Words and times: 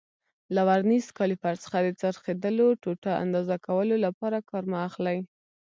له 0.55 0.61
ورنیز 0.69 1.05
کالیپر 1.17 1.55
څخه 1.63 1.77
د 1.81 1.87
څرخېدلو 2.01 2.67
ټوټو 2.83 3.11
اندازه 3.23 3.55
کولو 3.67 3.95
لپاره 4.05 4.45
کار 4.49 4.63
مه 4.71 4.79
اخلئ. 4.89 5.17